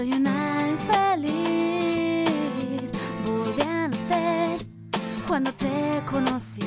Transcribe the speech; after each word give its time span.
Soy 0.00 0.12
una 0.14 0.66
infeliz, 0.66 2.30
volví 3.26 3.62
a 3.64 3.86
nacer 3.86 4.66
cuando 5.28 5.52
te 5.52 6.02
conocí. 6.10 6.59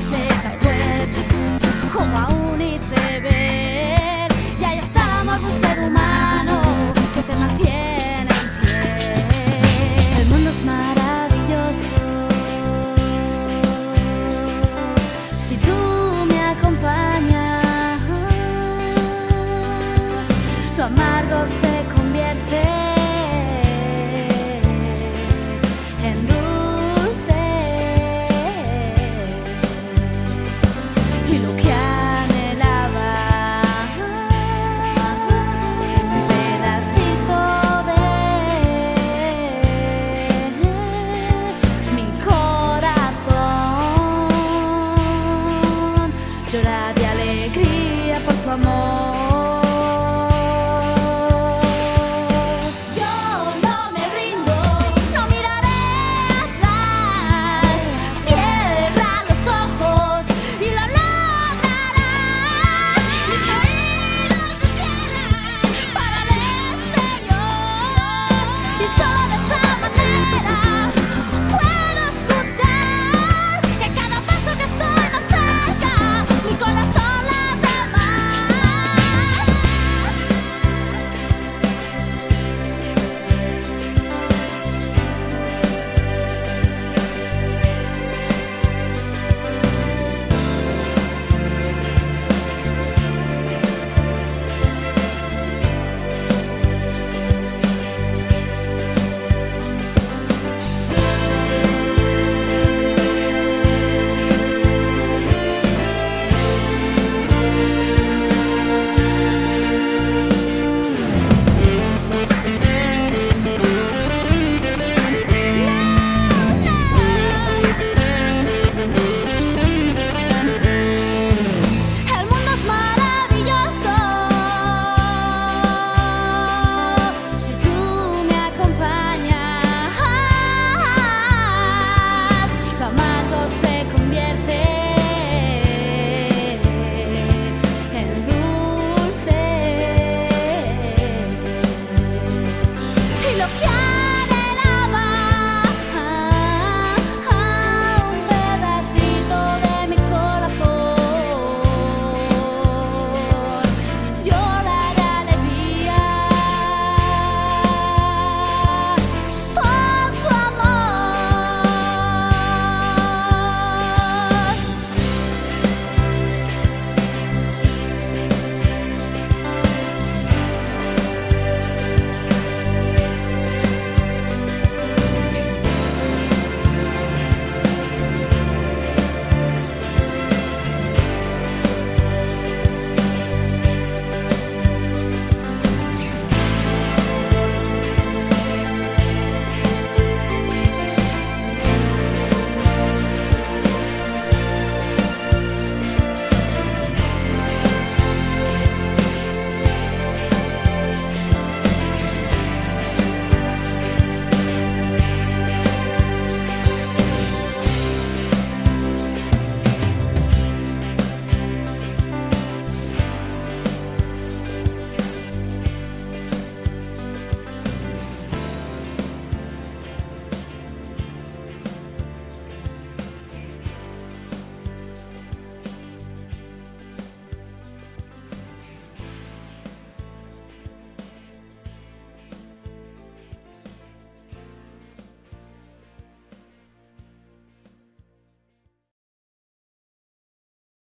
Todo 0.00 0.33